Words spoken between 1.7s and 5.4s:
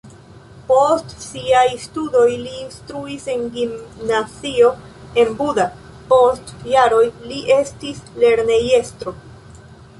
studoj li instruis en gimnazio en